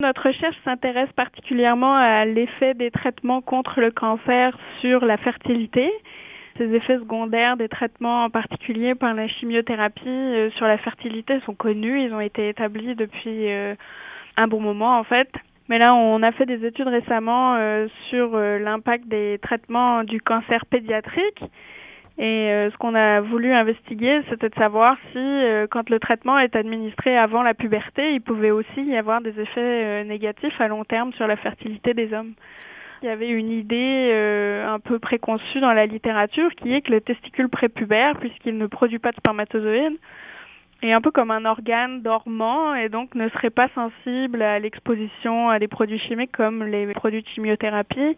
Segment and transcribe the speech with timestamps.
[0.00, 5.90] Notre recherche s'intéresse particulièrement à l'effet des traitements contre le cancer sur la fertilité.
[6.56, 11.56] Ces effets secondaires des traitements, en particulier par la chimiothérapie, euh, sur la fertilité sont
[11.56, 12.04] connus.
[12.04, 13.74] Ils ont été établis depuis euh,
[14.36, 15.28] un bon moment, en fait.
[15.68, 20.64] Mais là, on a fait des études récemment euh, sur l'impact des traitements du cancer
[20.66, 21.42] pédiatrique
[22.18, 26.36] et euh, ce qu'on a voulu investiguer, c'était de savoir si, euh, quand le traitement
[26.36, 30.66] est administré avant la puberté, il pouvait aussi y avoir des effets euh, négatifs à
[30.66, 32.32] long terme sur la fertilité des hommes.
[33.02, 34.12] Il y avait une idée
[34.66, 38.98] un peu préconçue dans la littérature qui est que le testicule prépubère, puisqu'il ne produit
[38.98, 39.96] pas de spermatozoïdes,
[40.82, 45.48] est un peu comme un organe dormant et donc ne serait pas sensible à l'exposition
[45.48, 48.16] à des produits chimiques comme les produits de chimiothérapie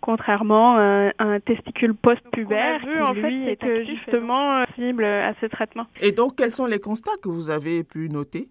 [0.00, 5.86] contrairement à un, testicule post-pubère qui, en fait, lui, est justement sensible à ce traitement.
[6.00, 8.48] Et donc, quels sont les constats que vous avez pu noter?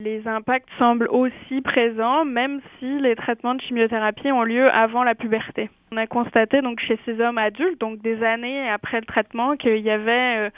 [0.00, 5.14] Les impacts semblent aussi présents, même si les traitements de chimiothérapie ont lieu avant la
[5.14, 5.70] puberté.
[5.92, 9.76] On a constaté donc chez ces hommes adultes, donc des années après le traitement, qu'il
[9.76, 10.50] y avait euh,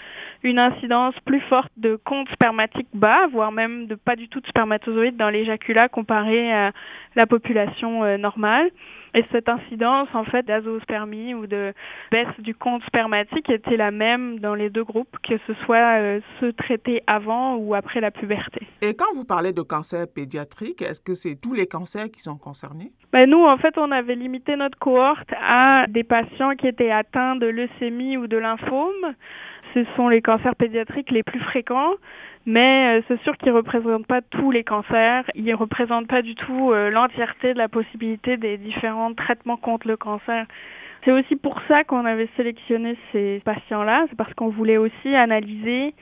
[0.45, 4.47] une incidence plus forte de compte spermatique bas, voire même de pas du tout de
[4.47, 6.71] spermatozoïdes dans l'éjaculat comparé à
[7.17, 8.71] la population euh, normale.
[9.15, 11.73] Et cette incidence, en fait, d'azospermie ou de
[12.11, 16.21] baisse du compte spermatique était la même dans les deux groupes, que ce soit euh,
[16.41, 18.67] ceux traités avant ou après la puberté.
[18.83, 22.37] Et quand vous parlez de cancer pédiatrique, est-ce que c'est tous les cancers qui sont
[22.37, 22.93] concernés?
[23.15, 27.37] Ben nous, en fait, on avait limité notre cohorte à des patients qui étaient atteints
[27.37, 29.15] de leucémie ou de lymphome.
[29.73, 31.95] Ce sont les cancers pédiatriques les plus fréquents
[32.47, 36.23] mais euh, c'est sûr qu'ils ne représentent pas tous les cancers, ils ne représentent pas
[36.23, 40.47] du tout euh, l'entièreté de la possibilité des différents traitements contre le cancer.
[41.05, 45.95] C'est aussi pour ça qu'on avait sélectionné ces patients-là, c'est parce qu'on voulait aussi analyser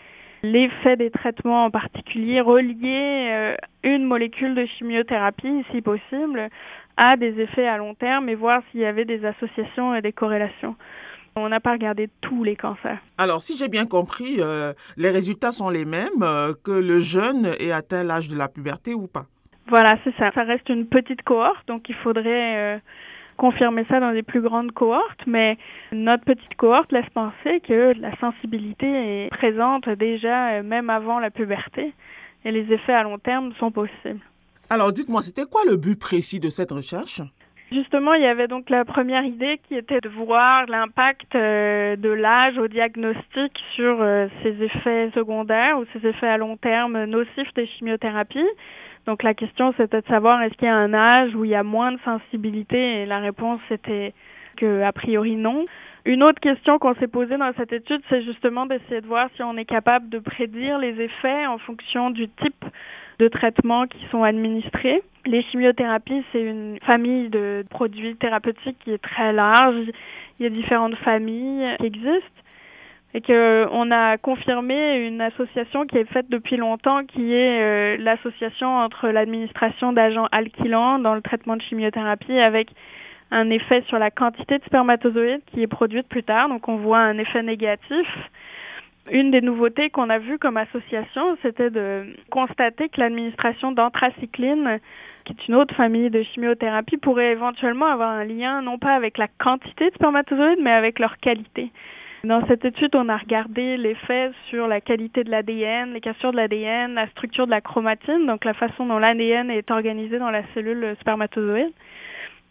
[0.43, 6.49] l'effet des traitements en particulier, relier euh, une molécule de chimiothérapie, si possible,
[6.97, 10.13] à des effets à long terme et voir s'il y avait des associations et des
[10.13, 10.77] corrélations.
[11.35, 12.99] On n'a pas regardé tous les cancers.
[13.17, 17.47] Alors, si j'ai bien compris, euh, les résultats sont les mêmes euh, que le jeune
[17.59, 19.25] ait atteint l'âge de la puberté ou pas?
[19.69, 20.31] Voilà, c'est ça.
[20.35, 22.79] Ça reste une petite cohorte, donc il faudrait euh,
[23.37, 25.59] confirmer ça dans des plus grandes cohortes, mais
[25.93, 31.93] notre petite cohorte laisse penser que la sensibilité est présente déjà même avant la puberté
[32.45, 34.21] et les effets à long terme sont possibles.
[34.71, 37.21] Alors, dites-moi, c'était quoi le but précis de cette recherche?
[37.73, 42.11] Justement, il y avait donc la première idée qui était de voir l'impact euh, de
[42.11, 47.55] l'âge au diagnostic sur euh, ces effets secondaires ou ces effets à long terme nocifs
[47.55, 48.47] des chimiothérapies.
[49.07, 51.55] Donc la question c'était de savoir est-ce qu'il y a un âge où il y
[51.55, 54.13] a moins de sensibilité et la réponse était
[54.59, 55.65] que a priori non.
[56.05, 59.43] Une autre question qu'on s'est posée dans cette étude, c'est justement d'essayer de voir si
[59.43, 62.65] on est capable de prédire les effets en fonction du type
[63.23, 65.01] de traitements qui sont administrés.
[65.27, 69.87] Les chimiothérapies, c'est une famille de produits thérapeutiques qui est très large.
[70.39, 72.43] Il y a différentes familles qui existent
[73.15, 77.97] et que on a confirmé une association qui est faite depuis longtemps, qui est euh,
[78.01, 82.71] l'association entre l'administration d'agents alkylants dans le traitement de chimiothérapie avec
[83.31, 86.49] un effet sur la quantité de spermatozoïdes qui est produite plus tard.
[86.49, 88.09] Donc on voit un effet négatif
[89.11, 94.79] une des nouveautés qu'on a vues comme association, c'était de constater que l'administration d'anthracycline,
[95.25, 99.19] qui est une autre famille de chimiothérapie, pourrait éventuellement avoir un lien non pas avec
[99.19, 101.71] la quantité de spermatozoïdes, mais avec leur qualité.
[102.25, 106.37] Dans cette étude, on a regardé l'effet sur la qualité de l'ADN, les cassures de
[106.37, 110.43] l'ADN, la structure de la chromatine, donc la façon dont l'ADN est organisé dans la
[110.55, 111.73] cellule spermatozoïde.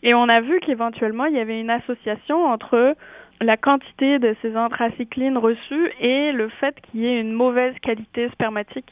[0.04, 2.96] Et on a vu qu'éventuellement, il y avait une association entre
[3.42, 8.30] la quantité de ces anthracyclines reçues et le fait qu'il y ait une mauvaise qualité
[8.30, 8.92] spermatique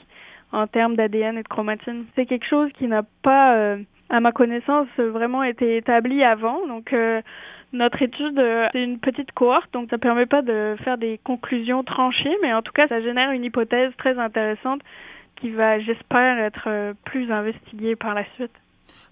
[0.51, 2.05] en termes d'ADN et de chromatine.
[2.15, 3.77] C'est quelque chose qui n'a pas, euh,
[4.09, 6.65] à ma connaissance, vraiment été établi avant.
[6.67, 7.21] Donc, euh,
[7.73, 11.83] notre étude, euh, c'est une petite cohorte, donc ça permet pas de faire des conclusions
[11.83, 14.81] tranchées, mais en tout cas, ça génère une hypothèse très intéressante
[15.35, 18.51] qui va, j'espère, être plus investiguée par la suite.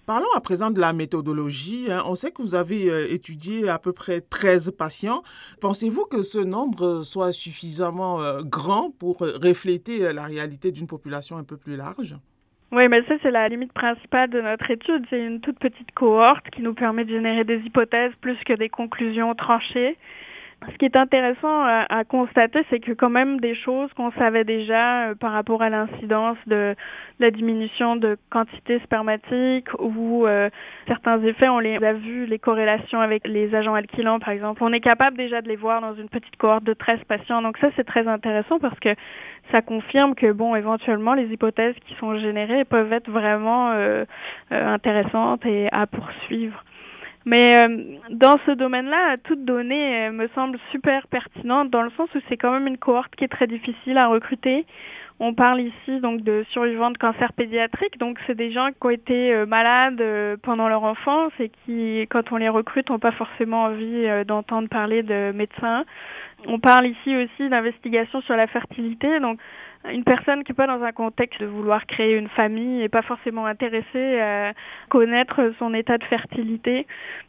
[0.08, 1.88] Parlons à présent de la méthodologie.
[1.90, 2.02] Hein.
[2.06, 5.22] On sait que vous avez euh, étudié à peu près 13 patients.
[5.60, 11.36] Pensez-vous que ce nombre soit suffisamment euh, grand pour refléter euh, la réalité d'une population
[11.36, 12.16] un peu plus large?
[12.72, 15.04] Oui, mais ça, c'est la limite principale de notre étude.
[15.10, 18.70] C'est une toute petite cohorte qui nous permet de générer des hypothèses plus que des
[18.70, 19.98] conclusions tranchées.
[20.66, 25.08] Ce qui est intéressant à, constater, c'est que quand même des choses qu'on savait déjà
[25.08, 26.74] euh, par rapport à l'incidence de
[27.20, 30.50] la diminution de quantité spermatique ou euh,
[30.88, 34.72] certains effets, on les a vu, les corrélations avec les agents alkylants par exemple, on
[34.72, 37.40] est capable déjà de les voir dans une petite cohorte de 13 patients.
[37.40, 38.94] Donc ça, c'est très intéressant parce que
[39.52, 44.04] ça confirme que, bon, éventuellement, les hypothèses qui sont générées peuvent être vraiment euh,
[44.50, 46.64] intéressantes et à poursuivre.
[47.28, 52.08] Mais euh, dans ce domaine-là, toute donnée euh, me semble super pertinente dans le sens
[52.14, 54.64] où c'est quand même une cohorte qui est très difficile à recruter.
[55.20, 58.88] On parle ici donc de survivants de cancer pédiatrique, donc c'est des gens qui ont
[58.88, 60.02] été euh, malades
[60.42, 65.02] pendant leur enfance et qui, quand on les recrute, n'ont pas forcément envie d'entendre parler
[65.02, 65.84] de médecins.
[66.46, 69.40] On parle ici aussi d'investigation sur la fertilité, donc
[69.90, 73.02] une personne qui n'est pas dans un contexte de vouloir créer une famille et pas
[73.02, 74.52] forcément intéressée à
[74.88, 76.86] connaître son état de fertilité.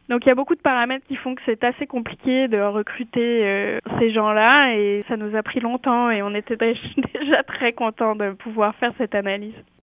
[0.10, 3.42] Donc il y a beaucoup de paramètres qui font que c'est assez compliqué de recruter
[3.44, 6.58] euh, ces gens-là et ça nous a pris longtemps et on était
[7.14, 9.54] déjà très contents de pouvoir faire cette analyse.